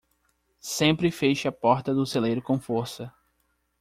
[0.59, 3.13] Sempre feche a porta do celeiro com força.